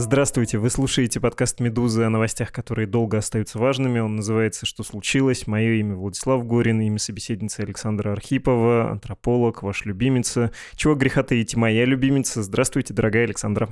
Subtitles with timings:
[0.00, 3.98] Здравствуйте, вы слушаете подкаст «Медузы» о новостях, которые долго остаются важными.
[3.98, 5.48] Он называется «Что случилось?».
[5.48, 10.52] Мое имя Владислав Горин, имя собеседницы Александра Архипова, антрополог, ваш любимица.
[10.76, 12.44] Чего греха таить, моя любимица.
[12.44, 13.70] Здравствуйте, дорогая Александра.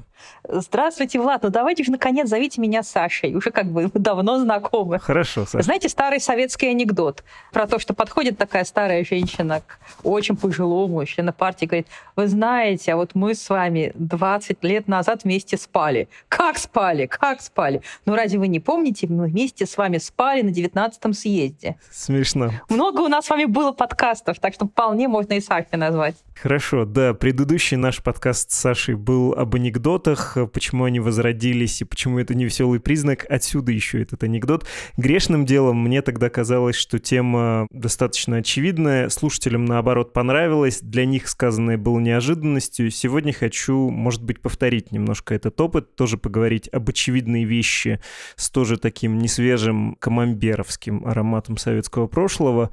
[0.48, 1.44] Здравствуйте, Влад.
[1.44, 3.32] Ну давайте же, наконец, зовите меня Сашей.
[3.32, 4.98] Уже как бы давно знакомы.
[4.98, 5.62] Хорошо, Саша.
[5.62, 7.22] Знаете старый советский анекдот
[7.52, 11.86] про то, что подходит такая старая женщина к очень пожилому члена партии говорит,
[12.16, 16.08] вы знаете, а вот мы с вами 20 лет назад вместе спали.
[16.28, 17.06] Как спали?
[17.06, 17.82] Как спали?
[18.04, 21.76] Ну, разве вы не помните, мы вместе с вами спали на 19-м съезде.
[21.90, 22.50] Смешно.
[22.68, 26.16] Много у нас с вами было подкастов, так что вполне можно и Сашей назвать.
[26.34, 32.18] Хорошо, да, предыдущий наш подкаст с Сашей был об анекдотах, почему они возродились и почему
[32.18, 33.24] это не веселый признак.
[33.30, 34.66] Отсюда еще этот анекдот.
[34.98, 41.78] Грешным делом мне тогда казалось, что тема достаточно очевидная, слушателям наоборот понравилась, для них сказанное
[41.78, 42.90] было неожиданностью.
[42.90, 47.98] Сегодня хочу, может быть, повторить немножко этот опыт, тоже поговорить об очевидные вещи
[48.36, 52.70] с тоже таким несвежим камамберовским ароматом советского прошлого,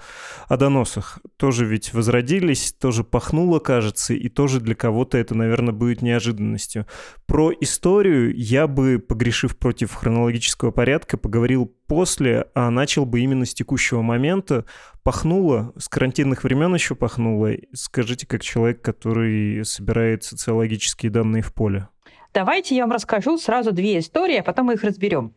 [0.48, 1.17] о доносах.
[1.38, 6.86] Тоже ведь возродились, тоже пахнуло кажется, и тоже для кого-то это, наверное, будет неожиданностью.
[7.26, 13.56] Про историю я бы, погрешив против хронологического порядка, поговорил после, а начал бы именно с
[13.56, 14.66] текущего момента.
[15.02, 17.50] Пахнуло, с карантинных времен еще пахнуло.
[17.73, 21.88] Скажите, как человек, который собирает социологические данные в поле.
[22.34, 25.34] Давайте я вам расскажу сразу две истории, а потом мы их разберем.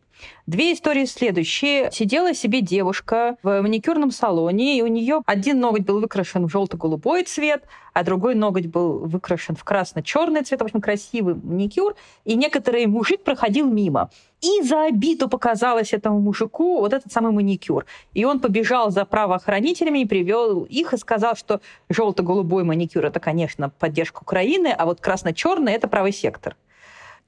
[0.47, 1.91] Две истории следующие.
[1.91, 7.21] Сидела себе девушка в маникюрном салоне, и у нее один ноготь был выкрашен в желто-голубой
[7.21, 10.59] цвет, а другой ноготь был выкрашен в красно-черный цвет.
[10.61, 11.95] В общем, красивый маникюр.
[12.25, 14.09] И некоторый мужик проходил мимо.
[14.41, 17.85] И за обиду показалось этому мужику вот этот самый маникюр.
[18.15, 23.69] И он побежал за правоохранителями и привел их и сказал, что желто-голубой маникюр– это, конечно,
[23.69, 26.55] поддержка Украины, а вот красно-черный– это правый сектор.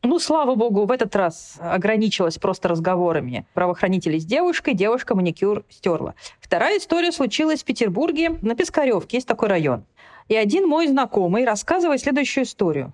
[0.02, 6.16] Ну, слава богу, в этот раз ограничилась просто разговорами правоохранителей с девушкой, девушка маникюр стерла.
[6.40, 9.84] Вторая история случилась в Петербурге, на Пискаревке, есть такой район.
[10.30, 12.94] И один мой знакомый рассказывает следующую историю.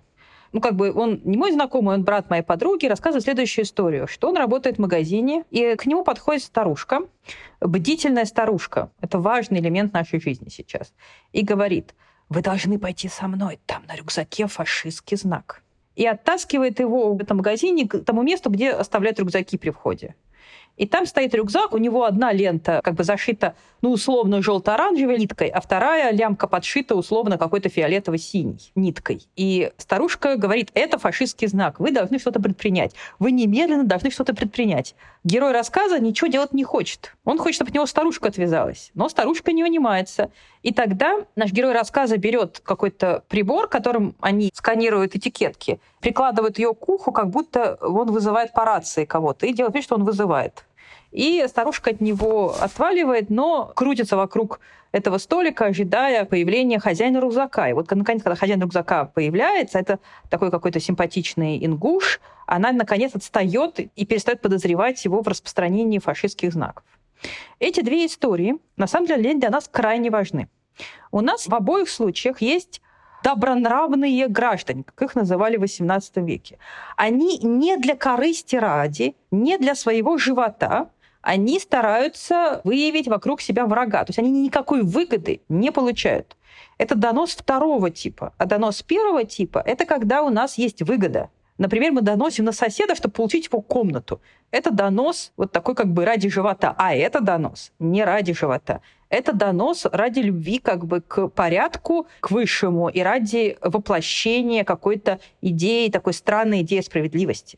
[0.51, 4.29] Ну, как бы он не мой знакомый, он брат моей подруги, рассказывает следующую историю, что
[4.29, 7.01] он работает в магазине, и к нему подходит старушка,
[7.61, 10.91] бдительная старушка, это важный элемент нашей жизни сейчас,
[11.33, 11.93] и говорит,
[12.29, 15.61] вы должны пойти со мной, там на рюкзаке фашистский знак
[15.95, 20.15] и оттаскивает его в этом магазине к тому месту, где оставляют рюкзаки при входе.
[20.77, 25.47] И там стоит рюкзак, у него одна лента как бы зашита, ну, условно, желто-оранжевой ниткой,
[25.47, 29.27] а вторая лямка подшита, условно, какой-то фиолетово-синей ниткой.
[29.35, 32.93] И старушка говорит, это фашистский знак, вы должны что-то предпринять.
[33.19, 34.95] Вы немедленно должны что-то предпринять.
[35.23, 37.15] Герой рассказа ничего делать не хочет.
[37.23, 38.91] Он хочет, чтобы от него старушка отвязалась.
[38.95, 40.31] Но старушка не унимается.
[40.61, 46.89] И тогда наш герой рассказа берет какой-то прибор, которым они сканируют этикетки, прикладывают ее к
[46.89, 50.64] уху, как будто он вызывает по рации кого-то, и делает вид, что он вызывает.
[51.15, 54.59] И старушка от него отваливает, но крутится вокруг
[54.91, 57.69] этого столика, ожидая появления хозяина рюкзака.
[57.69, 59.99] И вот, наконец, когда хозяин рюкзака появляется, это
[60.29, 66.83] такой какой-то симпатичный ингуш, она, наконец, отстает и перестает подозревать его в распространении фашистских знаков.
[67.59, 70.49] Эти две истории, на самом деле, для нас крайне важны.
[71.11, 72.81] У нас в обоих случаях есть
[73.23, 76.59] добронравные граждане, как их называли в XVIII веке.
[76.97, 80.89] Они не для корысти ради, не для своего живота,
[81.25, 84.05] они стараются выявить вокруг себя врага.
[84.05, 86.37] То есть они никакой выгоды не получают.
[86.77, 88.33] Это донос второго типа.
[88.37, 91.29] А донос первого типа– это когда у нас есть выгода.
[91.57, 94.21] Например, мы доносим на соседа, чтобы получить его комнату.
[94.51, 96.75] Это донос вот такой как бы ради живота.
[96.77, 98.81] А это донос не ради живота.
[99.09, 105.89] Это донос ради любви как бы к порядку, к высшему и ради воплощения какой-то идеи,
[105.89, 107.57] такой странной идеи справедливости.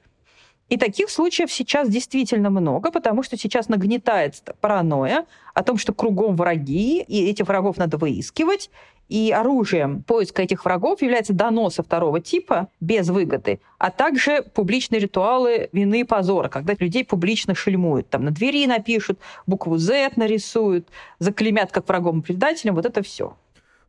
[0.70, 6.36] И таких случаев сейчас действительно много, потому что сейчас нагнетается паранойя о том, что кругом
[6.36, 8.70] враги, и этих врагов надо выискивать,
[9.10, 15.70] и оружием поиска этих врагов является доносы второго типа без выгоды, а также публичные ритуалы
[15.72, 18.10] вины и позора, когда людей публично шельмуют.
[18.10, 22.76] Там на двери напишут, букву Z нарисуют, заклемят как врагом и предателем.
[22.76, 23.36] Вот это все.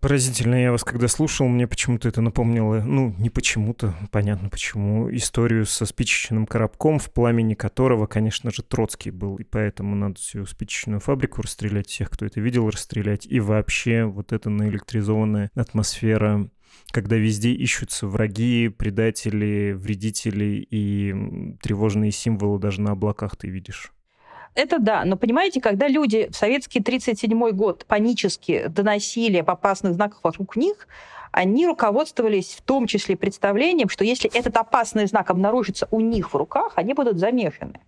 [0.01, 5.67] Поразительно, я вас когда слушал, мне почему-то это напомнило, ну, не почему-то, понятно почему, историю
[5.67, 11.01] со спичечным коробком, в пламени которого, конечно же, Троцкий был, и поэтому надо всю спичечную
[11.01, 16.49] фабрику расстрелять, всех, кто это видел, расстрелять, и вообще вот эта наэлектризованная атмосфера
[16.91, 23.93] когда везде ищутся враги, предатели, вредители и тревожные символы даже на облаках ты видишь.
[24.59, 30.19] Это да, но понимаете, когда люди в советский 37 год панически доносили об опасных знаках
[30.25, 30.89] вокруг них,
[31.31, 36.37] они руководствовались в том числе представлением, что если этот опасный знак обнаружится у них в
[36.37, 37.79] руках, они будут замешаны.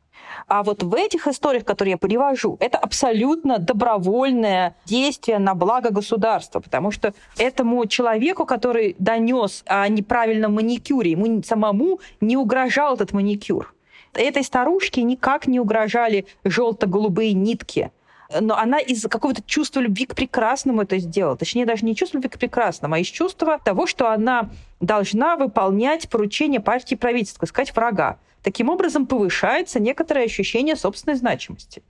[0.47, 6.61] А вот в этих историях, которые я привожу, это абсолютно добровольное действие на благо государства,
[6.61, 13.75] потому что этому человеку, который донес о неправильном маникюре, ему самому не угрожал этот маникюр.
[14.15, 17.91] Этой старушке никак не угрожали желто-голубые нитки
[18.39, 21.37] но она из какого-то чувства любви к прекрасному это сделала.
[21.37, 26.09] Точнее, даже не чувство любви к прекрасному, а из чувства того, что она должна выполнять
[26.09, 28.19] поручения партии правительства, сказать врага.
[28.43, 31.83] Таким образом, повышается некоторое ощущение собственной значимости.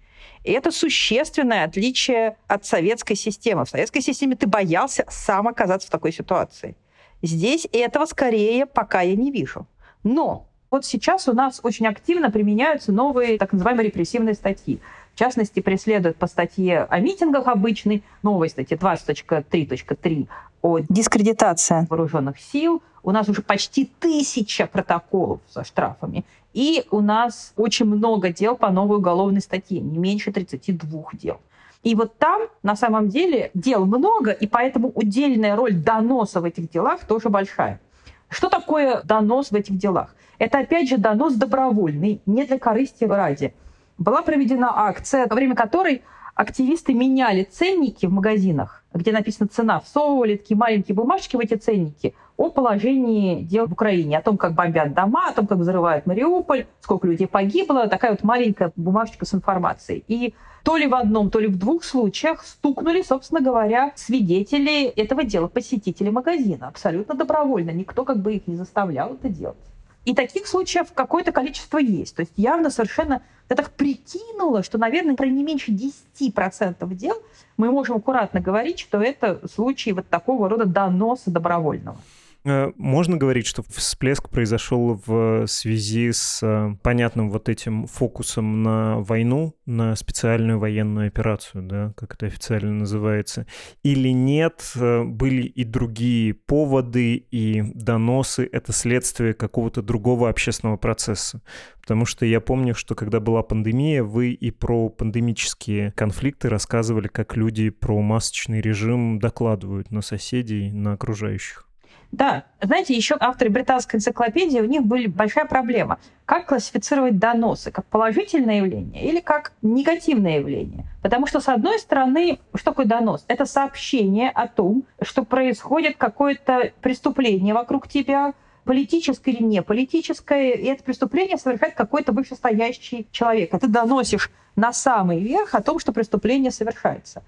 [0.42, 3.66] И это существенное отличие от советской системы.
[3.66, 6.76] В советской системе ты боялся сам оказаться в такой ситуации.
[7.22, 9.66] Здесь этого скорее пока я не вижу.
[10.02, 14.80] Но вот сейчас у нас очень активно применяются новые так называемые репрессивные статьи.
[15.14, 20.28] В частности, преследуют по статье о митингах обычной, новой статье 20.3.3
[20.62, 22.82] о дискредитации вооруженных сил.
[23.02, 26.24] У нас уже почти тысяча протоколов со штрафами.
[26.52, 31.40] И у нас очень много дел по новой уголовной статье, не меньше 32 дел.
[31.82, 36.70] И вот там на самом деле дел много, и поэтому удельная роль доноса в этих
[36.70, 37.80] делах тоже большая.
[38.30, 40.14] Что такое донос в этих делах?
[40.38, 43.52] Это, опять же, донос добровольный, не для корысти ради.
[43.98, 46.02] Была проведена акция, во время которой
[46.34, 52.14] активисты меняли ценники в магазинах, где написана цена, всовывали такие маленькие бумажки в эти ценники
[52.36, 56.66] о положении дел в Украине, о том, как бомбят дома, о том, как взрывают Мариуполь,
[56.80, 60.04] сколько людей погибло, такая вот маленькая бумажечка с информацией.
[60.08, 60.34] И
[60.64, 65.48] то ли в одном, то ли в двух случаях стукнули, собственно говоря, свидетели этого дела,
[65.48, 67.70] посетители магазина, абсолютно добровольно.
[67.70, 69.56] Никто как бы их не заставлял это делать.
[70.04, 72.16] И таких случаев какое-то количество есть.
[72.16, 77.16] То есть явно совершенно я так прикинула, что, наверное, про не меньше 10% дел
[77.56, 81.98] мы можем аккуратно говорить, что это случаи вот такого рода доноса добровольного.
[82.44, 89.00] Э, можно говорить, что всплеск произошел в связи с э, понятным вот этим фокусом на
[89.00, 93.46] войну, на специальную военную операцию, да, как это официально называется,
[93.82, 101.42] или нет, э, были и другие поводы и доносы, это следствие какого-то другого общественного процесса.
[101.82, 107.36] Потому что я помню, что когда была пандемия, вы и про пандемические конфликты рассказывали, как
[107.36, 111.69] люди про масочный режим докладывают на соседей, на окружающих.
[112.12, 115.98] Да, знаете, еще авторы британской энциклопедии, у них была большая проблема.
[116.24, 117.70] Как классифицировать доносы?
[117.70, 120.86] Как положительное явление или как негативное явление?
[121.02, 123.24] Потому что, с одной стороны, что такое донос?
[123.28, 128.34] Это сообщение о том, что происходит какое-то преступление вокруг тебя,
[128.64, 133.54] политическое или не политическое, и это преступление совершает какой-то вышестоящий человек.
[133.54, 137.22] А ты доносишь на самый верх о том, что преступление совершается.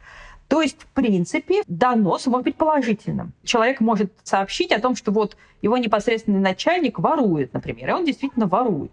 [0.53, 3.33] То есть, в принципе, донос может быть положительным.
[3.43, 8.45] Человек может сообщить о том, что вот его непосредственный начальник ворует, например, и он действительно
[8.45, 8.93] ворует.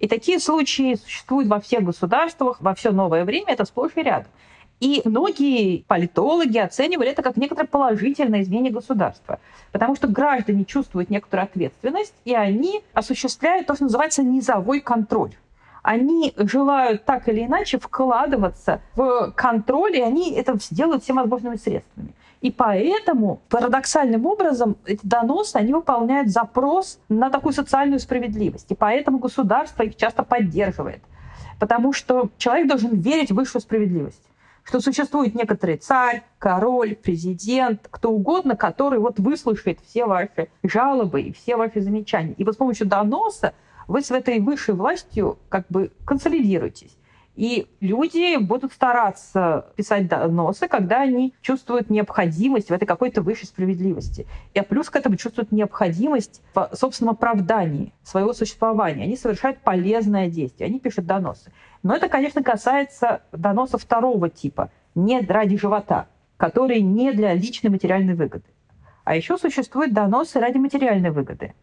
[0.00, 4.30] И такие случаи существуют во всех государствах, во все новое время, это сплошь и рядом.
[4.80, 9.40] И многие политологи оценивали это как некоторое положительное изменение государства.
[9.72, 15.32] Потому что граждане чувствуют некоторую ответственность, и они осуществляют то, что называется низовой контроль
[15.88, 22.12] они желают так или иначе вкладываться в контроль, и они это делают всеми возможными средствами.
[22.42, 28.70] И поэтому парадоксальным образом эти доносы, они выполняют запрос на такую социальную справедливость.
[28.70, 31.00] И поэтому государство их часто поддерживает.
[31.58, 34.22] Потому что человек должен верить в высшую справедливость
[34.64, 41.32] что существует некоторый царь, король, президент, кто угодно, который вот выслушает все ваши жалобы и
[41.32, 42.34] все ваши замечания.
[42.36, 43.54] И вот с помощью доноса
[43.88, 46.96] вы с этой высшей властью как бы консолидируетесь.
[47.34, 54.26] И люди будут стараться писать доносы, когда они чувствуют необходимость в этой какой-то высшей справедливости.
[54.54, 59.04] И плюс к этому чувствуют необходимость в собственном оправдании своего существования.
[59.04, 61.52] Они совершают полезное действие, они пишут доносы.
[61.84, 68.14] Но это, конечно, касается доносов второго типа, не ради живота, которые не для личной материальной
[68.14, 68.46] выгоды.
[69.04, 71.54] А еще существуют доносы ради материальной выгоды.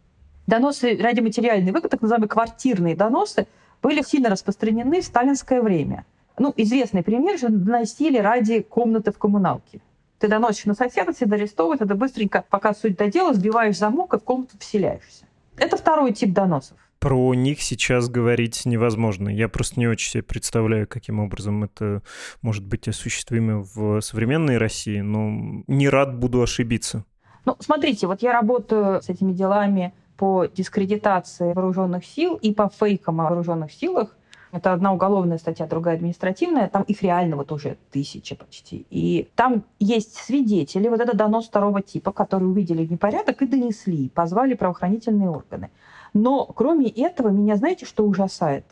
[0.48, 3.48] Доносы ради материальной выгоды, так называемые квартирные доносы,
[3.82, 6.06] были сильно распространены в сталинское время.
[6.38, 9.82] Ну, известный пример же доносили ради комнаты в коммуналке.
[10.20, 14.18] Ты доносишь на соседа, тебя арестовывают, это быстренько, пока суть до дела, сбиваешь замок и
[14.18, 15.26] в комнату вселяешься.
[15.58, 16.78] Это второй тип доносов.
[17.00, 19.30] Про них сейчас говорить невозможно.
[19.30, 22.02] Я просто не очень себе представляю, каким образом это
[22.42, 27.06] может быть осуществимо в современной России, но не рад буду ошибиться.
[27.46, 33.22] Ну, смотрите, вот я работаю с этими делами по дискредитации вооруженных сил и по фейкам
[33.22, 34.16] о вооруженных силах.
[34.52, 36.70] Это одна уголовная статья, другая административная.
[36.70, 38.86] Там их реально вот уже тысяча почти.
[38.90, 44.54] И там есть свидетели, вот это донос второго типа, которые увидели непорядок и донесли, позвали
[44.54, 45.72] правоохранительные органы.
[46.14, 48.66] Но кроме этого, меня знаете, что ужасает?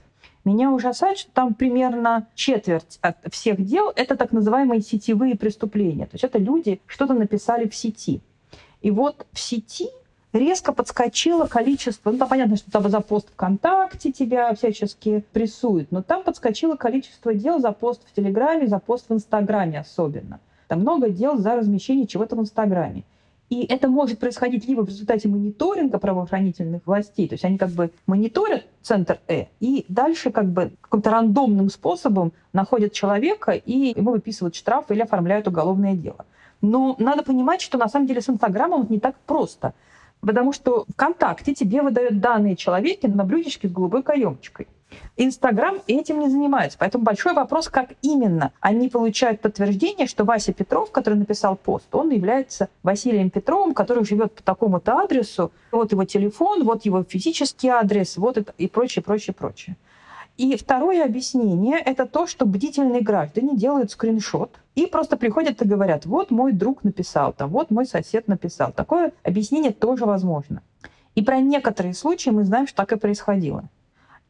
[0.45, 6.05] Меня ужасает, что там примерно четверть от всех дел— это так называемые сетевые преступления.
[6.05, 8.21] То есть это люди что-то написали в сети.
[8.81, 9.89] И вот в сети
[10.33, 16.01] резко подскочило количество, ну, там понятно, что там за пост ВКонтакте тебя всячески прессуют, но
[16.01, 20.39] там подскочило количество дел за пост в Телеграме, за пост в Инстаграме особенно.
[20.67, 23.03] Там много дел за размещение чего-то в Инстаграме.
[23.49, 27.91] И это может происходить либо в результате мониторинга правоохранительных властей, то есть они как бы
[28.07, 34.55] мониторят центр Э, и дальше как бы каким-то рандомным способом находят человека и ему выписывают
[34.55, 36.25] штраф или оформляют уголовное дело.
[36.61, 39.73] Но надо понимать, что на самом деле с Инстаграмом не так просто.
[40.25, 44.68] Потому что ВКонтакте тебе выдают данные человека на блюдечке с голубой каемочкой.
[45.18, 46.77] Инстаграм этим не занимается.
[46.80, 52.10] Поэтому большой вопрос, как именно они получают подтверждение, что Вася Петров, который написал пост, он
[52.12, 55.51] является Василием Петровым, который живет по такому-то адресу.
[55.72, 59.75] Вот его телефон, вот его физический адрес, вот это и прочее, прочее, прочее.
[60.35, 66.07] И второе объяснение– это то, что бдительные граждане делают скриншот и просто приходят и говорят,
[66.07, 68.71] вот мой друг написал, там, вот мой сосед написал.
[68.71, 70.63] Такое объяснение тоже возможно.
[71.13, 73.65] И про некоторые случаи мы знаем, что так и происходило.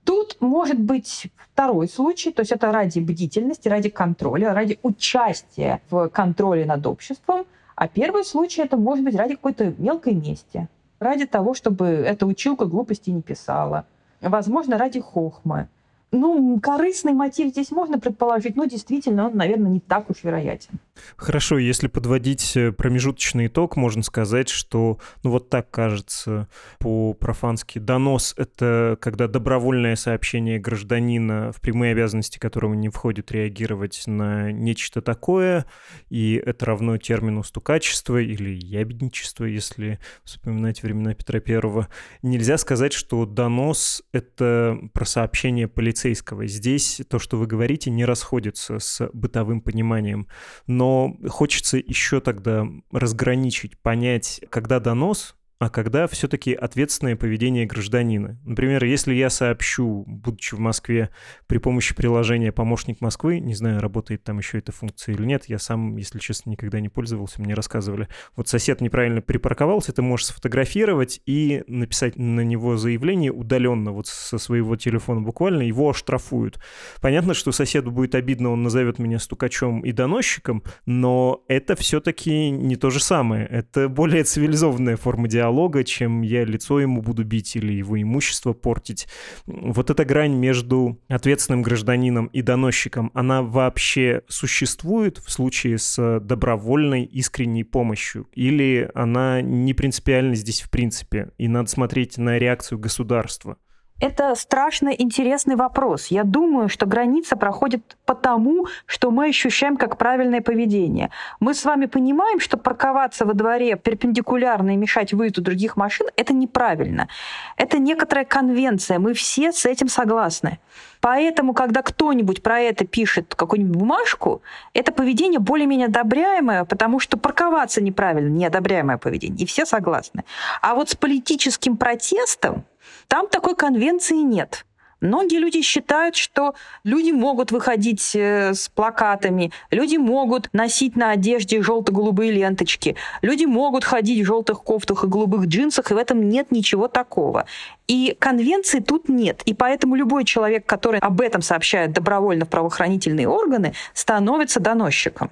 [0.03, 6.09] Тут может быть второй случай, то есть это ради бдительности, ради контроля, ради участия в
[6.09, 7.45] контроле над обществом.
[7.75, 10.67] А первый случай это может быть ради какой-то мелкой мести,
[10.99, 13.85] ради того, чтобы эта училка глупости не писала,
[14.19, 15.69] возможно, ради хохмы.
[16.15, 20.79] Ну, корыстный мотив здесь можно предположить, но действительно он, наверное, не так уж вероятен.
[21.15, 28.35] Хорошо, если подводить э, промежуточный итог, можно сказать, что, ну вот так кажется по-профански, донос—
[28.37, 35.65] это когда добровольное сообщение гражданина, в прямые обязанности которого не входит реагировать на нечто такое,
[36.11, 41.87] и это равно термину стукачество или ябедничество, если вспоминать времена Петра Первого.
[42.21, 45.67] Нельзя сказать, что донос— это про сообщение
[46.03, 46.47] полицейского.
[46.47, 50.27] Здесь то, что вы говорите, не расходится с бытовым пониманием.
[50.67, 58.37] Но хочется еще тогда разграничить, понять, когда донос, а когда все-таки ответственное поведение гражданина.
[58.43, 61.09] Например, если я сообщу, будучи в Москве,
[61.47, 65.59] при помощи приложения «Помощник Москвы», не знаю, работает там еще эта функция или нет, я
[65.59, 68.09] сам, если честно, никогда не пользовался, мне рассказывали.
[68.35, 74.39] Вот сосед неправильно припарковался, ты можешь сфотографировать и написать на него заявление удаленно, вот со
[74.39, 76.59] своего телефона буквально, его оштрафуют.
[76.99, 82.75] Понятно, что соседу будет обидно, он назовет меня стукачом и доносчиком, но это все-таки не
[82.75, 83.45] то же самое.
[83.45, 88.53] Это более цивилизованная форма диалога диалога, чем я лицо ему буду бить или его имущество
[88.53, 89.07] портить.
[89.45, 97.03] Вот эта грань между ответственным гражданином и доносчиком, она вообще существует в случае с добровольной
[97.03, 98.27] искренней помощью?
[98.33, 101.29] Или она не принципиальна здесь в принципе?
[101.37, 103.57] И надо смотреть на реакцию государства?
[104.03, 106.07] Это страшно интересный вопрос.
[106.07, 111.09] Я думаю, что граница проходит потому, что мы ощущаем как правильное поведение.
[111.39, 116.33] Мы с вами понимаем, что парковаться во дворе перпендикулярно и мешать выезду других машин– это
[116.33, 117.07] неправильно.
[117.55, 118.99] Это некоторая конвенция.
[118.99, 120.59] Мы все с этим согласны.
[120.99, 124.41] Поэтому, когда кто-нибудь про это пишет какую-нибудь бумажку,
[124.73, 129.43] это поведение более-менее одобряемое, потому что парковаться неправильно– неодобряемое поведение.
[129.43, 130.25] И все согласны.
[130.61, 132.65] А вот с политическим протестом
[133.07, 134.65] там такой конвенции нет.
[135.03, 136.55] Многие люди считают, что
[136.85, 143.83] люди могут выходить э, с плакатами, люди могут носить на одежде желто-голубые ленточки, люди могут
[143.83, 147.47] ходить в желтых кофтах и голубых джинсах, и в этом нет ничего такого.
[147.85, 149.41] И конвенции тут нет.
[149.43, 155.31] И поэтому любой человек, который об этом сообщает добровольно в правоохранительные органы, становится доносчиком.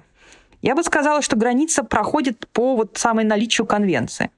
[0.60, 4.30] Я бы сказала, что граница проходит по вот самой наличию конвенции.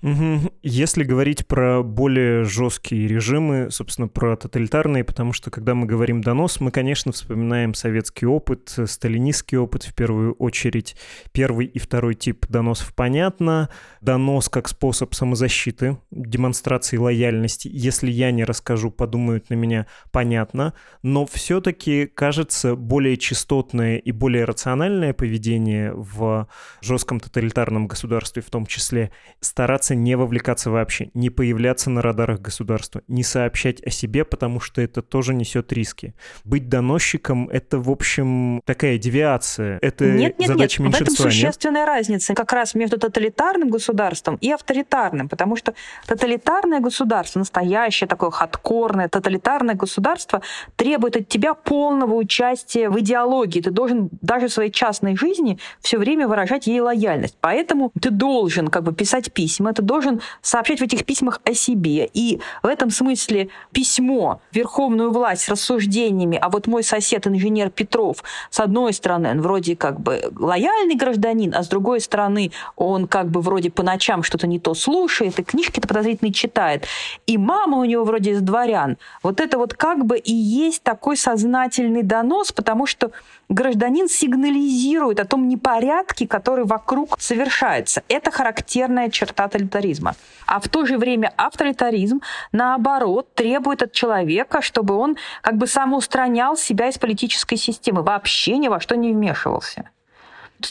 [0.00, 6.60] Если говорить про более жесткие режимы, собственно, про тоталитарные, потому что когда мы говорим донос,
[6.60, 10.96] мы, конечно, вспоминаем советский опыт, сталинистский опыт в первую очередь.
[11.32, 13.70] Первый и второй тип доносов понятно.
[14.00, 17.68] Донос как способ самозащиты, демонстрации лояльности.
[17.72, 20.74] Если я не расскажу, подумают на меня, понятно.
[21.02, 26.46] Но все-таки, кажется, более частотное и более рациональное поведение в
[26.82, 32.40] жестком тоталитарном государстве в том числе стараться стараться не вовлекаться вообще, не появляться на радарах
[32.40, 36.14] государства, не сообщать о себе, потому что это тоже несет риски.
[36.44, 39.78] Быть доносчиком— это, в общем, такая девиация.
[39.82, 40.92] Это нет, нет, задача нет.
[40.92, 41.88] меньшинства, В этом существенная нет?
[41.88, 45.74] разница как раз между тоталитарным государством и авторитарным, потому что
[46.06, 50.40] тоталитарное государство, настоящее такое хардкорное тоталитарное государство
[50.76, 53.60] требует от тебя полного участия в идеологии.
[53.60, 57.36] Ты должен даже в своей частной жизни все время выражать ей лояльность.
[57.40, 62.10] Поэтому ты должен как бы писать письма, ты должен сообщать в этих письмах о себе.
[62.12, 68.24] И в этом смысле письмо верховную власть с рассуждениями, а вот мой сосед, инженер Петров,
[68.50, 73.28] с одной стороны, он вроде как бы лояльный гражданин, а с другой стороны, он как
[73.28, 76.86] бы вроде по ночам что-то не то слушает, и книжки-то подозрительно читает.
[77.26, 78.98] И мама у него вроде из дворян.
[79.22, 83.12] Вот это вот как бы и есть такой сознательный донос, потому что
[83.48, 88.02] гражданин сигнализирует о том непорядке, который вокруг совершается.
[88.08, 90.14] Это характерная черта тоталитаризма.
[90.46, 92.20] А в то же время авторитаризм,
[92.52, 98.68] наоборот, требует от человека, чтобы он как бы самоустранял себя из политической системы, вообще ни
[98.68, 99.90] во что не вмешивался.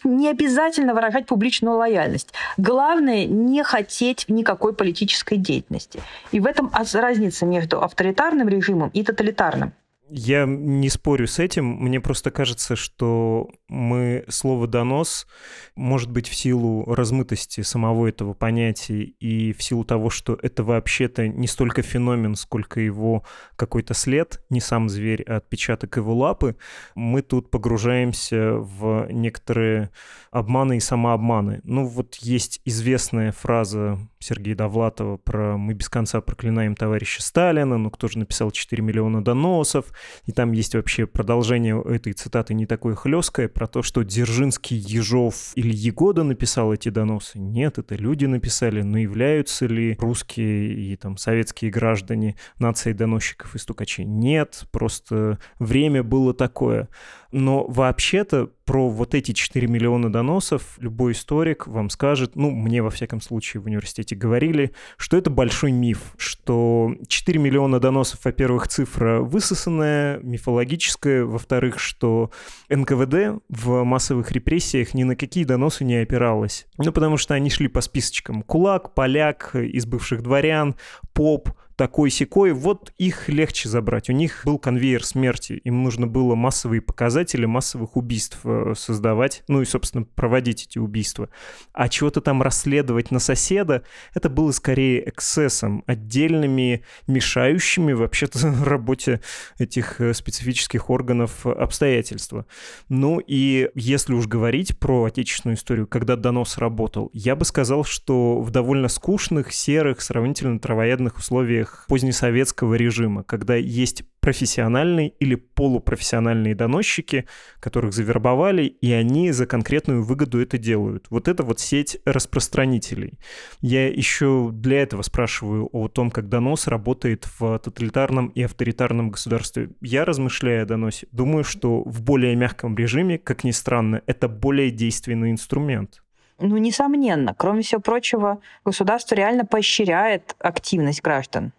[0.04, 2.34] Не обязательно выражать публичную лояльность.
[2.58, 6.02] Главное не хотеть никакой политической деятельности.
[6.34, 9.72] И в этом разница между авторитарным режимом и тоталитарным.
[10.10, 11.66] Я не спорю с этим.
[11.66, 15.28] Мне просто кажется, что мы слово «донос»,
[15.76, 21.28] может быть, в силу размытости самого этого понятия и в силу того, что это вообще-то
[21.28, 23.24] не столько феномен, сколько его
[23.58, 26.56] какой-то след, не сам зверь, а отпечаток его лапы,
[26.96, 29.90] мы тут погружаемся в некоторые
[30.32, 31.62] обманы и самообманы.
[31.64, 37.92] Ну вот есть известная фраза Сергея Довлатова про «Мы без конца проклинаем товарища Сталина», ну
[37.92, 39.92] кто же написал 4 миллиона доносов,
[40.26, 45.52] и там есть вообще продолжение этой цитаты не такое хлесткое про то, что Дзержинский, Ежов
[45.56, 47.40] или Егода написал эти доносы.
[47.40, 53.60] Нет, это люди написали, но являются ли русские и там советские граждане нацией доносчиков и
[53.60, 54.06] стукачей?
[54.06, 56.90] Нет, просто время было такое.
[57.32, 62.90] Но вообще-то про вот эти 4 миллиона доносов любой историк вам скажет, ну, мне во
[62.90, 69.22] всяком случае в университете говорили, что это большой миф, что 4 миллиона доносов, во-первых, цифра
[69.22, 72.30] высосанная, мифологическая, во-вторых, что
[72.70, 76.68] НКВД в массовых репрессиях ни на какие доносы не опиралась.
[76.78, 78.44] Ну, потому что они шли по списочкам.
[78.44, 80.76] Кулак, поляк, из бывших дворян,
[81.14, 84.10] поп, такой секой, вот их легче забрать.
[84.10, 89.62] У них был конвейер смерти, им нужно было массовые показатели массовых убийств э, создавать, ну
[89.62, 91.30] и, собственно, проводить эти убийства.
[91.74, 93.84] А чего-то там расследовать на соседа,
[94.16, 99.22] это было скорее эксцессом, отдельными мешающими вообще-то работе
[99.60, 102.48] этих э, специфических органов обстоятельства.
[102.90, 108.42] Ну и если уж говорить про отечественную историю, когда донос работал, я бы сказал, что
[108.42, 116.54] в довольно скучных, серых, сравнительно травоядных условиях условиях позднесоветского режима, когда есть профессиональные или полупрофессиональные
[116.54, 117.26] доносчики,
[117.60, 121.06] которых завербовали, и они за конкретную выгоду это делают.
[121.10, 123.20] Вот это вот сеть распространителей.
[123.62, 129.70] Я еще для этого спрашиваю о том, как донос работает в тоталитарном и авторитарном государстве.
[129.82, 134.72] Я, размышляя о доносе, думаю, что в более мягком режиме, как ни странно, это более
[134.72, 136.02] действенный инструмент.
[136.40, 137.34] Ну, несомненно.
[137.36, 141.52] Кроме всего прочего, государство реально поощряет активность граждан.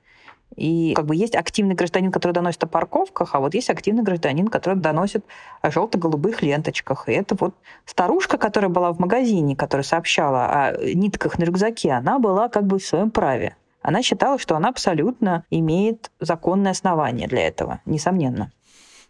[0.58, 4.48] И как бы есть активный гражданин, который доносит о парковках, а вот есть активный гражданин,
[4.48, 5.24] который доносит
[5.62, 7.08] о желто-голубых ленточках.
[7.08, 12.18] И это вот старушка, которая была в магазине, которая сообщала о нитках на рюкзаке, она
[12.18, 13.56] была как бы в своем праве.
[13.82, 18.50] Она считала, что она абсолютно имеет законное основание для этого, несомненно.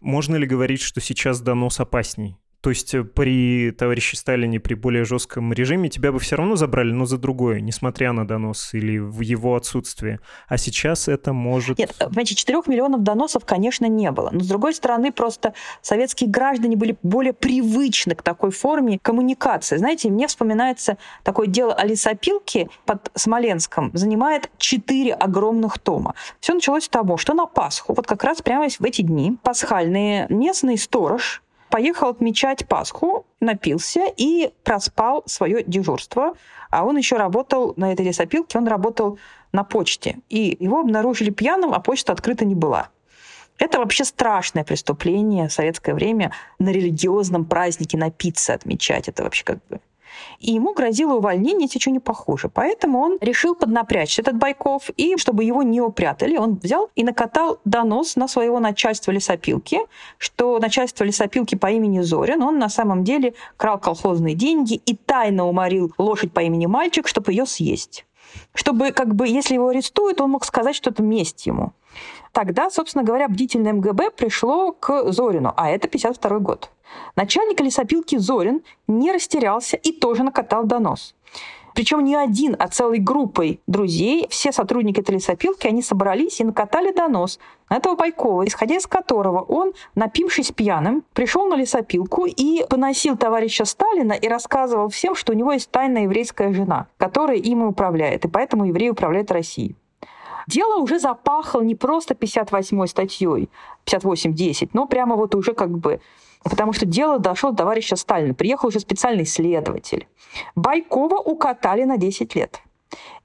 [0.01, 2.37] Можно ли говорить, что сейчас донос опасней?
[2.61, 6.91] То есть э, при товарище Сталине, при более жестком режиме тебя бы все равно забрали,
[6.91, 10.21] но за другое, несмотря на донос или в его отсутствие.
[10.49, 11.79] А сейчас это может...
[11.79, 14.31] Нет, понимаете, 4 миллионов доносов, конечно, не было.
[14.33, 19.77] Но, с другой стороны, просто советские граждане были более привычны к такой форме коммуникации.
[19.77, 23.91] Знаете, мне вспоминается такое дело о лесопилке под Смоленском.
[23.95, 26.15] Занимает 4 огромных тома.
[26.41, 30.27] Все началось с того, что на Пасху, вот как раз прямо в эти дни, пасхальные
[30.29, 36.35] местный сторож поехал отмечать Пасху напился и проспал свое дежурство.
[36.71, 39.19] А он еще работал на этой лесопилке, он работал
[39.53, 40.19] на почте.
[40.29, 42.91] И его обнаружили пьяным, а почта открыта не была.
[43.59, 49.09] Это вообще страшное преступление в советское время на религиозном празднике напиться отмечать.
[49.09, 49.81] Это вообще как бы
[50.41, 52.49] и ему грозило увольнение, что не похуже.
[52.49, 57.61] Поэтому он решил поднапрячь этот Байков, и чтобы его не упрятали, он взял и накатал
[57.65, 59.81] донос на своего начальства лесопилки,
[60.19, 65.47] что начальство лесопилки по имени Зорин, он на самом деле крал колхозные деньги и тайно
[65.47, 68.05] уморил лошадь по имени Мальчик, чтобы ее съесть.
[68.55, 71.73] Чтобы, как бы, если его арестуют, он мог сказать, что это месть ему.
[72.33, 76.71] Тогда, собственно говоря, бдительное МГБ пришло к Зорину, а это 52 год.
[77.17, 81.15] Начальник лесопилки Зорин не растерялся и тоже накатал донос.
[81.79, 86.93] Причем не один, а целой группой друзей, все сотрудники этой лесопилки, они собрались и накатали
[86.93, 87.39] донос
[87.71, 93.65] на этого Байкова, исходя из которого он, напившись пьяным, пришел на лесопилку и поносил товарища
[93.65, 98.25] Сталина и рассказывал всем, что у него есть тайная еврейская жена, которая им и управляет,
[98.25, 99.77] и поэтому евреи управляют Россией.
[100.49, 103.51] Дело уже запахло не просто 58-й статьей,
[103.85, 106.01] 58.10, но прямо вот уже как бы
[106.43, 108.33] потому что дело дошло до товарища Сталина.
[108.33, 110.07] Приехал уже специальный следователь.
[110.55, 112.63] Байкова укатали на 10 лет.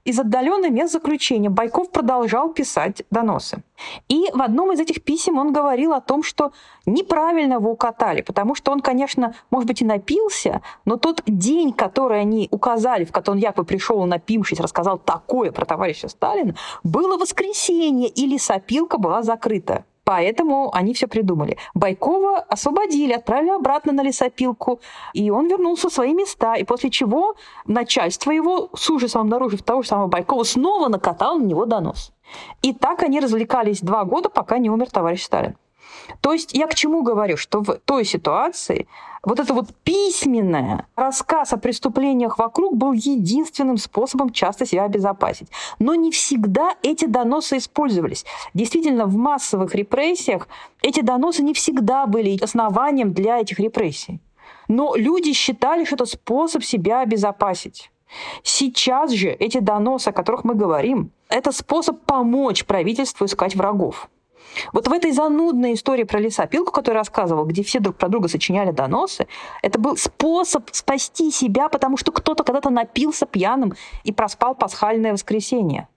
[0.04, 3.62] Из отдаленных мест заключения Байков продолжал писать доносы.
[4.08, 6.52] И в одном из этих писем он говорил о том, что
[6.84, 12.20] неправильно его укатали, потому что он, конечно, может быть, и напился, но тот день, который
[12.20, 18.10] они указали, в который он якобы пришел, напившись, рассказал такое про товарища Сталина, было воскресенье,
[18.10, 19.86] и лесопилка была закрыта.
[20.04, 21.56] Поэтому они все придумали.
[21.74, 24.80] Байкова освободили, отправили обратно на лесопилку,
[25.14, 26.54] и он вернулся в свои места.
[26.54, 27.34] И после чего
[27.66, 32.12] начальство его, с ужасом обнаружив того же самого Байкова, снова накатало на него донос.
[32.62, 35.56] И так они развлекались два года, пока не умер товарищ Сталин.
[36.20, 38.86] То есть я к чему говорю, что в той ситуации
[39.22, 45.48] вот это вот письменное рассказ о преступлениях вокруг был единственным способом часто себя обезопасить.
[45.78, 48.24] Но не всегда эти доносы использовались.
[48.52, 50.48] Действительно, в массовых репрессиях
[50.82, 54.20] эти доносы не всегда были основанием для этих репрессий.
[54.68, 57.90] Но люди считали, что это способ себя обезопасить.
[58.42, 64.08] Сейчас же эти доносы, о которых мы говорим, это способ помочь правительству искать врагов.
[64.72, 68.28] Вот в этой занудной истории про лесопилку, которую я рассказывал, где все друг про друга
[68.28, 69.26] сочиняли доносы,
[69.62, 75.88] это был способ спасти себя, потому что кто-то когда-то напился пьяным и проспал пасхальное воскресенье.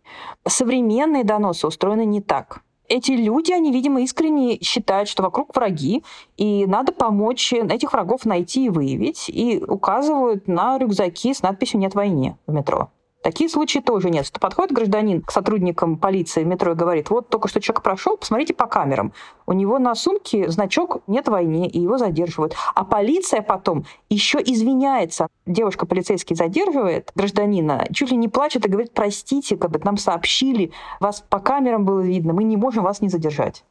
[0.47, 2.61] Современные доносы устроены не так.
[2.89, 6.03] Эти люди, они, видимо, искренне считают, что вокруг враги,
[6.37, 11.95] и надо помочь этих врагов найти и выявить, и указывают на рюкзаки с надписью «Нет
[11.95, 12.89] войне» в метро.
[13.23, 14.25] Такие случаи тоже нет.
[14.25, 18.15] Что подходит гражданин к сотрудникам полиции в метро и говорит, вот только что человек прошел,
[18.15, 19.11] посмотрите по камерам.
[19.45, 22.55] У него на сумке значок «Нет войны», и его задерживают.
[22.75, 25.27] А полиция потом еще извиняется.
[25.45, 30.71] Девушка полицейский задерживает гражданина, чуть ли не плачет и говорит, простите, как бы нам сообщили,
[30.99, 33.63] вас по камерам было видно, мы не можем вас не задержать.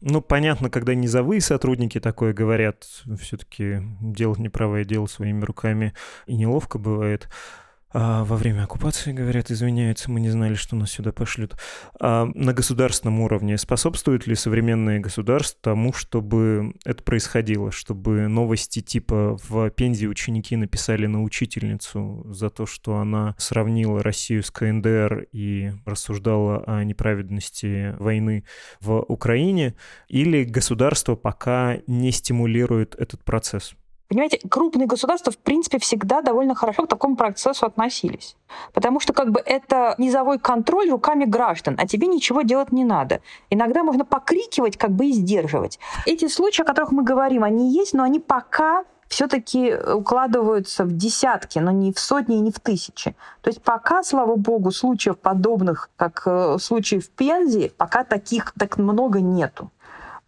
[0.00, 2.84] Ну, понятно, когда низовые сотрудники такое говорят,
[3.20, 5.94] все-таки делать неправое дело своими руками
[6.26, 7.28] и неловко бывает
[7.92, 11.56] а, во время оккупации, говорят, извиняются, мы не знали, что нас сюда пошлют.
[12.00, 19.38] А на государственном уровне способствуют ли современные государства тому, чтобы это происходило, чтобы новости типа
[19.48, 25.72] в Пензе ученики написали на учительницу за то, что она сравнила Россию с КНДР и
[25.84, 28.44] рассуждала о неправедности войны
[28.80, 29.74] в Украине,
[30.08, 33.74] или государство пока не стимулирует этот процесс?
[34.12, 38.36] Понимаете, крупные государства, в принципе, всегда довольно хорошо к такому процессу относились.
[38.74, 43.22] Потому что как бы это низовой контроль руками граждан, а тебе ничего делать не надо.
[43.48, 45.78] Иногда можно покрикивать, как бы и сдерживать.
[46.04, 51.58] Эти случаи, о которых мы говорим, они есть, но они пока все-таки укладываются в десятки,
[51.58, 53.16] но не в сотни и не в тысячи.
[53.40, 58.76] То есть пока, слава богу, случаев подобных, как э, случаи в Пензе, пока таких так
[58.76, 59.70] много нету.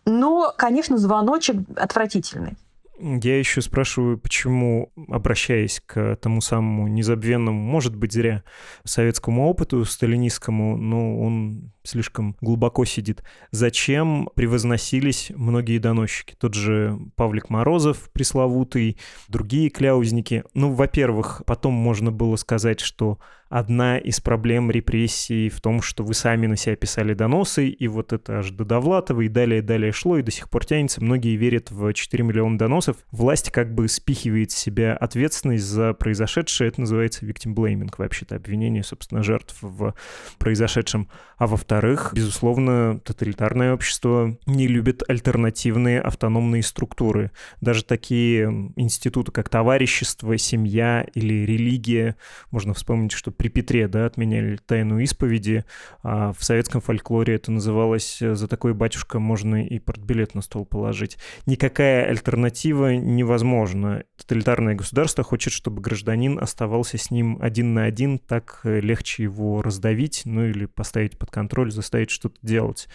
[0.07, 2.57] Но, конечно, звоночек отвратительный.
[2.99, 8.45] Я еще спрашиваю, почему, обращаясь к тому самому незабвенному, может быть, зря
[8.85, 13.23] советскому опыту сталинистскому, но он слишком глубоко сидит.
[13.51, 16.35] Зачем превозносились многие доносчики?
[16.39, 20.45] Тот же Павлик Морозов пресловутый, другие кляузники.
[20.55, 23.19] Ну, во-первых, потом можно было сказать, что
[23.49, 28.13] одна из проблем репрессий в том, что вы сами на себя писали доносы, и вот
[28.13, 31.01] это аж до Довлатова, и далее-далее шло, и до сих пор тянется.
[31.03, 32.97] Многие верят в 4 миллиона доносов.
[33.13, 36.69] Власть как бы спихивает с себя ответственность за произошедшее.
[36.69, 39.95] Это называется victim blaming, вообще-то обвинение, собственно, жертв в
[40.39, 41.09] произошедшем.
[41.37, 47.33] А во-вторых, Во-вторых, безусловно, тоталитарное общество не любит альтернативные автономные структуры.
[47.61, 52.15] Даже такие институты, как товарищество, семья или религия.
[52.53, 55.65] Можно вспомнить, что при Петре да, отменяли тайну исповеди,
[56.05, 61.19] а в советском фольклоре это называлось «за такой батюшка можно и портбилет на стол положить».
[61.45, 64.05] Никакая альтернатива невозможна.
[64.17, 70.23] Тоталитарное государство хочет, чтобы гражданин оставался с ним один на один, так легче его раздавить,
[70.25, 72.89] ну или поставить под контроль, заставить что-то делать.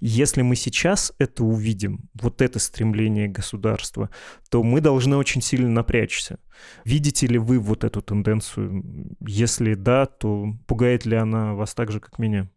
[0.00, 4.10] Если мы сейчас это увидим, вот это стремление государства,
[4.50, 6.38] то мы должны очень сильно напрячься.
[6.84, 8.84] Видите ли вы вот эту тенденцию?
[9.20, 12.48] Если да, то пугает ли она вас так же, как меня?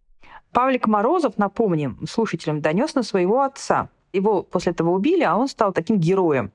[0.51, 3.89] Павлик Морозов, напомним, слушателям, донес на своего отца.
[4.13, 6.51] Его после этого убили, а он стал таким героем.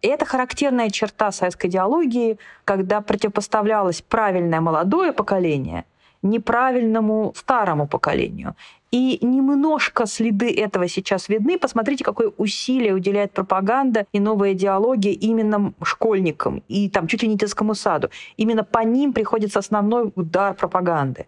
[0.00, 5.84] И это характерная черта советской идеологии, когда противопоставлялось правильное молодое поколение
[6.22, 8.54] неправильному старому поколению.
[8.90, 11.58] И немножко следы этого сейчас видны.
[11.58, 17.36] Посмотрите, какое усилие уделяет пропаганда и новая идеология именно школьникам и там чуть ли не
[17.36, 18.10] детскому саду.
[18.36, 21.26] Именно по ним приходится основной удар пропаганды.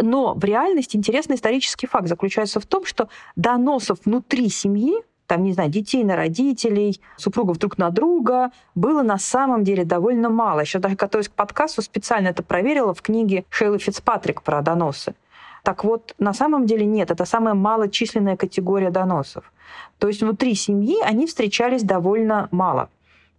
[0.00, 5.54] Но в реальности интересный исторический факт заключается в том, что доносов внутри семьи там, не
[5.54, 10.60] знаю, детей на родителей, супругов друг на друга, было на самом деле довольно мало.
[10.60, 15.14] Еще даже готовясь к подкасту, специально это проверила в книге Шейлы Фицпатрик про доносы.
[15.62, 19.50] Так вот, на самом деле нет, это самая малочисленная категория доносов.
[19.98, 22.90] То есть внутри семьи они встречались довольно мало.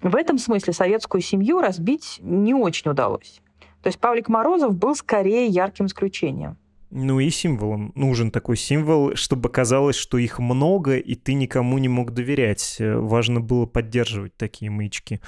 [0.01, 3.39] В этом смысле советскую семью разбить не очень удалось.
[3.83, 6.57] То есть Павлик Морозов был скорее ярким исключением.
[6.95, 7.91] Ну и символом.
[7.95, 12.75] Нужен такой символ, чтобы казалось, что их много, и ты никому не мог доверять.
[12.77, 15.19] Э, важно было поддерживать такие маячки.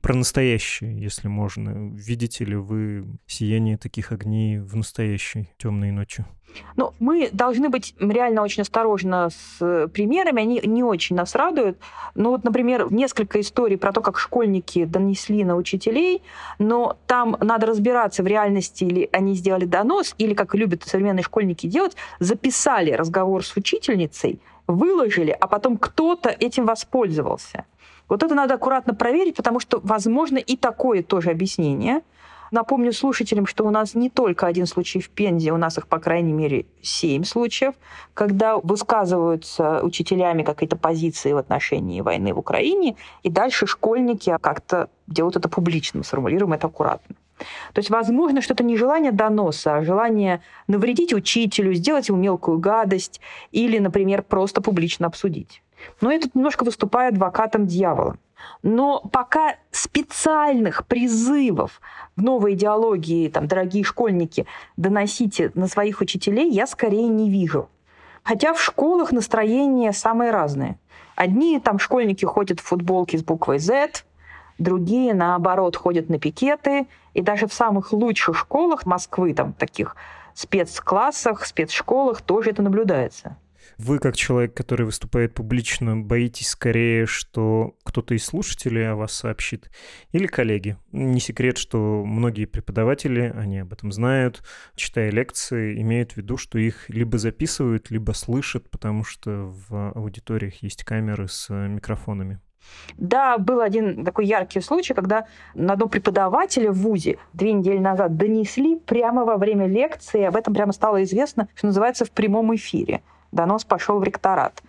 [0.00, 1.92] Про настоящее, если можно.
[1.94, 6.24] Видите ли вы сияние таких огней в настоящей темной ночью?
[6.76, 11.78] Ну, мы должны быть реально очень осторожны с э, примерами, они не очень нас радуют.
[12.14, 16.22] Ну вот, например, несколько историй про то, как школьники донесли на учителей,
[16.58, 21.66] но там надо разбираться в реальности, или они сделали донос, или, как любят современные школьники
[21.66, 27.64] делать, записали разговор с учительницей, выложили, а потом кто-то этим воспользовался.
[28.08, 32.00] Вот это надо аккуратно проверить, потому что, возможно, и такое тоже объяснение–
[32.50, 35.98] Напомню слушателям, что у нас не только один случай в Пензе, у нас их, по
[35.98, 37.74] крайней мере, семь случаев,
[38.12, 45.36] когда высказываются учителями какие-то позиции в отношении войны в Украине, и дальше школьники как-то делают
[45.36, 47.14] это публично, сформулируем это аккуратно.
[47.72, 52.58] То есть, возможно, что это не желание доноса, а желание навредить учителю, сделать ему мелкую
[52.58, 55.62] гадость или, например, просто публично обсудить.
[56.00, 58.16] Но я тут немножко выступаю адвокатом дьявола.
[58.62, 61.80] Но пока специальных призывов
[62.16, 67.68] в новой идеологии, там, дорогие школьники, доносите на своих учителей, я скорее не вижу.
[68.22, 70.78] Хотя в школах настроения самые разные.
[71.16, 74.04] Одни там школьники ходят в футболке с буквой Z,
[74.58, 76.86] другие, наоборот, ходят на пикеты.
[77.12, 79.96] И даже в самых лучших школах Москвы, там, таких
[80.34, 83.36] спецклассах, спецшколах тоже это наблюдается.
[83.82, 89.70] Вы, как человек, который выступает публично, боитесь скорее, что кто-то из слушателей о вас сообщит,
[90.12, 90.76] или коллеги?
[90.92, 94.42] Не секрет, что многие преподаватели, они об этом знают,
[94.74, 100.62] читая лекции, имеют в виду, что их либо записывают, либо слышат, потому что в аудиториях
[100.62, 102.38] есть камеры с микрофонами.
[102.98, 108.18] Да, был один такой яркий случай, когда на одного преподавателя в ВУЗе две недели назад
[108.18, 113.00] донесли прямо во время лекции, об этом прямо стало известно, что называется, в прямом эфире
[113.32, 114.62] донос пошел в ректорат.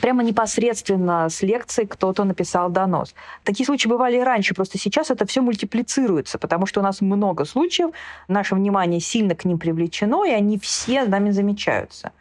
[0.00, 3.14] Прямо непосредственно с лекции кто-то написал донос.
[3.44, 7.44] Такие случаи бывали и раньше, просто сейчас это все мультиплицируется, потому что у нас много
[7.44, 7.90] случаев,
[8.28, 12.12] наше внимание сильно к ним привлечено, и они все нами замечаются.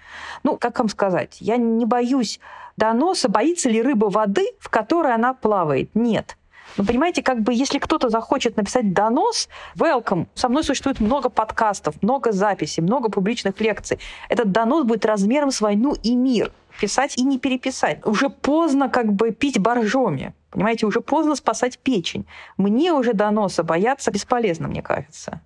[0.44, 2.40] Ну, как вам сказать, я не боюсь
[2.78, 5.90] доноса, боится ли рыба воды, в которой она плавает?
[5.94, 6.38] Нет.
[6.78, 10.28] Но понимаете, как бы если кто-то захочет написать донос, welcome.
[10.34, 14.00] Со мной существует много подкастов, много записей, много публичных лекций.
[14.30, 16.52] Этот донос будет размером с войну и мир.
[16.80, 18.06] Писать и не переписать.
[18.06, 20.34] Уже поздно как бы пить боржоми.
[20.50, 22.26] Понимаете, уже поздно спасать печень.
[22.58, 25.42] Мне уже доноса бояться бесполезно, мне кажется.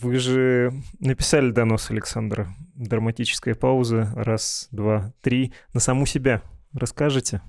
[0.00, 2.48] Вы же написали донос Александра.
[2.74, 4.12] Драматическая пауза.
[4.14, 5.52] Раз, два, три.
[5.74, 6.42] На саму себя.
[6.72, 7.40] Расскажете?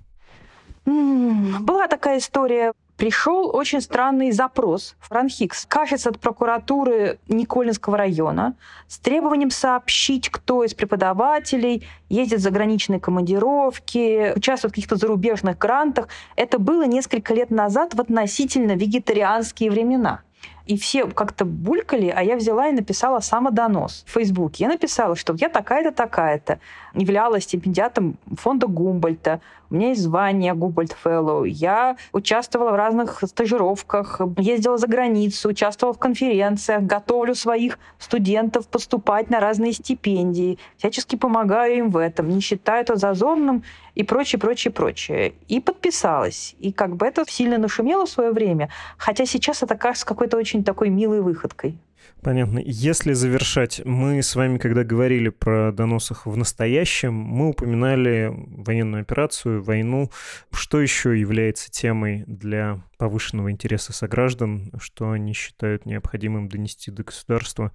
[0.85, 8.55] Была такая история пришел очень странный запрос в Ранхикс, кажется, от прокуратуры Николинского района
[8.87, 16.09] с требованием сообщить, кто из преподавателей ездит в заграничные командировки, участвует в каких-то зарубежных грантах.
[16.35, 20.21] Это было несколько лет назад в относительно вегетарианские времена.
[20.69, 24.65] И все как-то булькали, а я взяла и написала самодонос в Фейсбуке.
[24.65, 26.59] Я написала, что я такая-то, такая-то,
[26.93, 34.19] являлась стипендиатом фонда Гумбольта, у меня есть звание Гумбольд Fellow, я участвовала в разных стажировках,
[34.37, 41.77] ездила за границу, участвовала в конференциях, готовлю своих студентов поступать на разные стипендии, всячески помогаю
[41.77, 45.33] им в этом, не считаю это зазорным и прочее, прочее, прочее.
[45.47, 46.55] И подписалась.
[46.59, 50.58] И как бы это сильно нашумело в свое время, хотя сейчас это кажется какой-то очень
[50.63, 51.79] такой милой выходкой.
[52.21, 52.59] Понятно.
[52.59, 59.63] Если завершать, мы с вами, когда говорили про доносах в настоящем, мы упоминали военную операцию,
[59.63, 60.09] войну.
[60.51, 67.71] Что еще является темой для повышенного интереса сограждан, что они считают необходимым донести до государства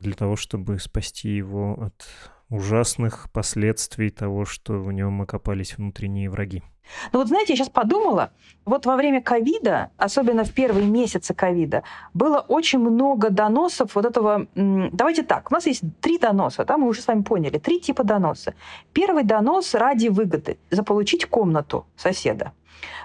[0.00, 2.08] для того, чтобы спасти его от
[2.50, 6.62] ужасных последствий того, что в нем окопались внутренние враги.
[7.12, 8.30] Ну вот знаете, я сейчас подумала,
[8.64, 11.82] вот во время ковида, особенно в первые месяцы ковида,
[12.14, 14.46] было очень много доносов вот этого...
[14.54, 18.04] Давайте так, у нас есть три доноса, да, мы уже с вами поняли, три типа
[18.04, 18.54] доноса.
[18.92, 22.52] Первый донос ради выгоды, заполучить комнату соседа.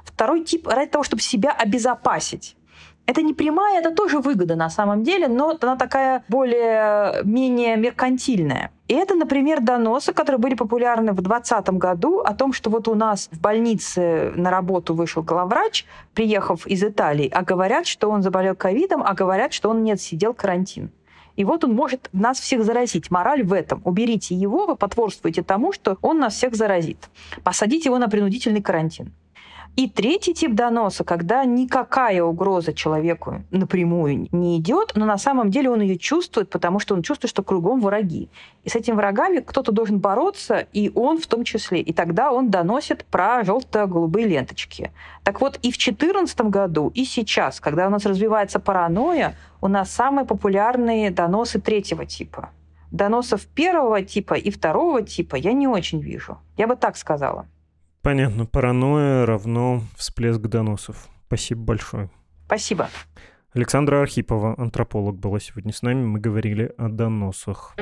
[0.06, 2.56] Второй тип ради того, чтобы себя обезопасить.
[3.06, 8.72] Это не прямая, это тоже выгода на самом деле, но она такая более-менее меркантильная.
[8.88, 12.96] И это, например, доносы, которые были популярны в 2020 году о том, что вот у
[12.96, 18.56] нас в больнице на работу вышел главврач, приехав из Италии, а говорят, что он заболел
[18.56, 20.92] ковидом, а говорят, что он нет, сидел карантин.
[21.36, 23.10] И вот он может нас всех заразить.
[23.10, 23.82] Мораль в этом.
[23.84, 27.10] Уберите его, вы потворствуете тому, что он нас всех заразит.
[27.44, 29.12] Посадите его на принудительный карантин.
[29.76, 35.72] И третий тип доноса, когда никакая угроза человеку напрямую не идет, но на самом деле
[35.72, 38.30] он ее чувствует, потому что он чувствует, что кругом враги.
[38.64, 41.82] И с этими врагами кто-то должен бороться, и он в том числе.
[41.82, 44.92] И тогда он доносит про желто-голубые ленточки.
[45.24, 49.90] Так вот, и в 2014 году, и сейчас, когда у нас развивается паранойя, у нас
[49.90, 52.52] самые популярные доносы третьего типа.
[52.92, 56.38] Доносов первого типа и второго типа я не очень вижу.
[56.58, 57.48] Я бы так сказала.
[58.04, 58.46] Понятно.
[58.46, 61.08] Паранойя равно всплеск доносов.
[61.28, 62.10] Спасибо большое.
[62.46, 62.90] Спасибо.
[63.54, 66.06] Александра Архипова, антрополог, была сегодня с нами.
[66.06, 67.76] Мы говорили о доносах.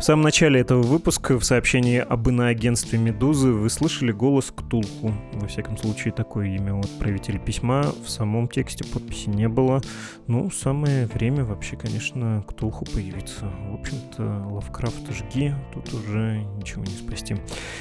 [0.00, 5.12] В самом начале этого выпуска в сообщении об иноагентстве «Медузы» вы слышали голос Ктулху.
[5.34, 7.92] Во всяком случае, такое имя у отправителя письма.
[8.02, 9.82] В самом тексте подписи не было.
[10.26, 13.44] Ну, самое время вообще, конечно, Ктулху появиться.
[13.68, 17.36] В общем-то, Лавкрафт жги, тут уже ничего не спасти.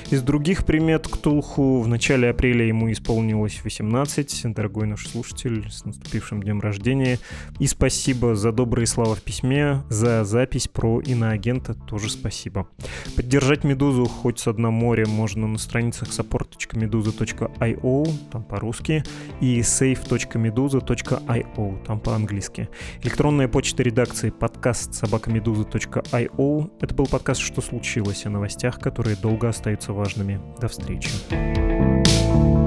[0.10, 4.54] Из других примет Ктулху в начале апреля ему исполнилось 18.
[4.54, 7.18] Дорогой наш слушатель, с наступившим днем рождения.
[7.60, 12.68] И спасибо за добрые слова в письме, за запись про иноагента тоже тоже спасибо.
[13.16, 19.04] Поддержать «Медузу» хоть с дна моря можно на страницах support.meduza.io, там по-русски,
[19.42, 22.70] и save.meduza.io, там по-английски.
[23.04, 26.72] Электронная почта редакции подкаст собакамедуза.io.
[26.80, 30.42] Это был подкаст «Что случилось?» о новостях, которые долго остаются важными.
[30.60, 31.10] До встречи.
[31.30, 32.59] thank you